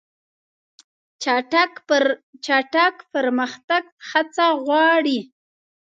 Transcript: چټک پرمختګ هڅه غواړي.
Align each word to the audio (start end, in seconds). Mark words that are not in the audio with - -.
چټک 2.53 2.91
پرمختګ 3.13 3.83
هڅه 4.09 4.47
غواړي. 4.65 5.19